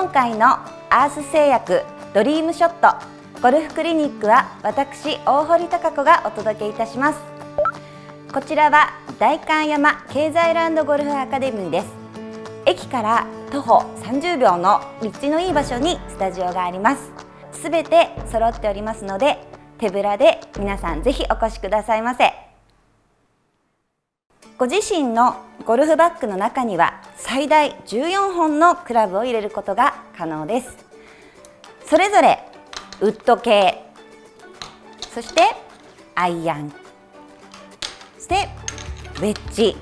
[0.00, 0.46] 今回の
[0.90, 1.82] アース製薬
[2.14, 3.04] ドリームショット
[3.42, 7.18] ゴルフクリニックは私大堀貴子がお届けいたします。
[8.32, 11.88] こちらは代官山経済ランドゴルフアカデミーです。
[12.64, 17.10] 駅から徒歩30秒の立地のいい場所にスタジオがあります。
[17.50, 19.38] すべて揃っておりますので
[19.78, 22.47] 手ぶらで皆さんぜひお越しくださいませ。
[24.58, 30.76] ご自身のゴルフバッグの中には最大14本のクラブを入れることが可能です。
[31.86, 32.40] それぞれ
[33.00, 33.80] ウッド系
[35.12, 35.42] そして
[36.16, 36.72] アイアン
[38.16, 38.48] そして
[39.18, 39.76] ウェッジ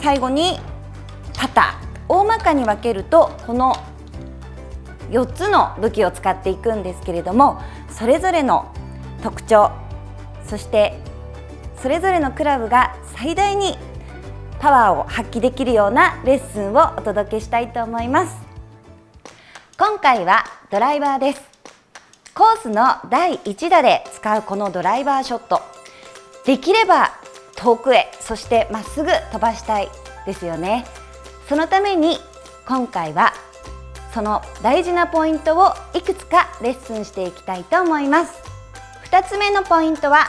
[0.00, 0.60] 最後に
[1.36, 3.74] パター大まかに分けるとこの
[5.10, 8.72] 4つの武器を使っていくんですけれどもそれぞれの
[9.24, 9.72] 特徴
[10.46, 11.00] そして
[11.82, 13.76] それぞれのクラブが最大に
[14.60, 18.34] パワーを発揮できるようなレッスンをお届けしたいと思います。
[19.78, 21.42] 今回はドライバーです。
[22.34, 25.60] コースの第1打で使うこのドライバーショット。
[26.46, 27.10] できれば
[27.56, 29.90] 遠くへそしてまっすぐ飛ばしたい
[30.24, 30.86] ですよね。
[31.46, 32.16] そのために
[32.66, 33.34] 今回は
[34.14, 38.32] その大事なポイントをいくつかレッスンしていきたいと思います。
[39.10, 40.28] 2つ目のポイントは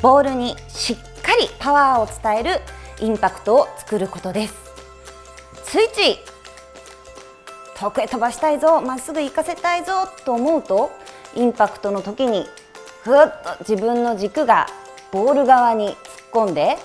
[0.00, 1.11] ボールにしっ
[1.42, 2.60] りパワーを伝える
[3.00, 4.54] インパクトを作ることです。
[5.64, 6.18] ついつい
[7.76, 10.92] 遠くへ飛ばしたいぞまっすぐ行かせたいぞと思うと
[11.34, 12.46] インパクトの時に
[13.02, 14.66] ふっと自分の軸が
[15.10, 15.96] ボール側に突っ
[16.32, 16.76] 込んで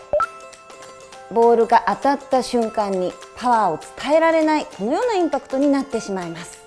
[1.32, 6.58] ボールが当たった瞬間にパワーを伝えられないこのようなインパクトになってしまいます。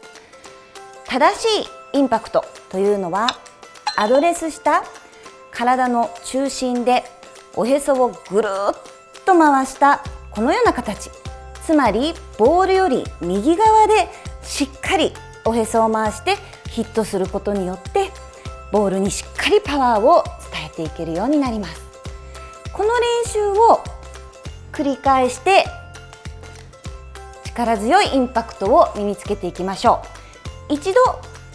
[1.06, 1.62] 正し
[1.94, 3.26] いインパクトというのは
[3.96, 4.84] アドレスした
[5.50, 7.02] 体の中心で
[7.56, 11.10] おへそをぐるっと回したこのような形。
[11.64, 14.08] つまりボールより右側で
[14.42, 15.12] しっかり
[15.44, 16.36] おへそを回して
[16.68, 18.10] ヒットすることによって
[18.72, 21.82] ボールにしっかりパワーを伝えていけるようになります。
[22.72, 23.82] この練習を
[24.72, 25.64] 繰り返して
[27.44, 30.02] 力強いインパクトを身につけていきましょ
[30.70, 30.74] う。
[30.74, 31.00] 一度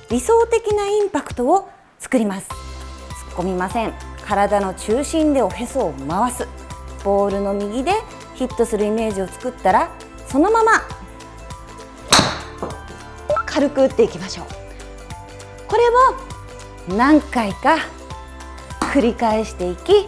[0.09, 1.69] 理想的なインパクトを
[1.99, 2.47] 作ります。
[3.31, 3.93] 突っ込みません。
[4.25, 6.47] 体の中心でおへそを回す
[7.03, 7.91] ボールの右で
[8.33, 9.91] ヒットするイメージを作ったら
[10.27, 10.71] そのまま
[13.45, 14.45] 軽く打っていきましょう
[15.67, 15.83] これ
[16.93, 17.77] を何回か
[18.93, 20.07] 繰り返していき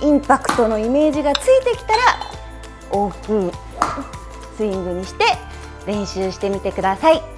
[0.00, 2.02] インパクトのイメージがついてきたら
[2.90, 3.52] 大きく
[4.56, 5.24] スイングにして
[5.86, 7.37] 練習してみてください。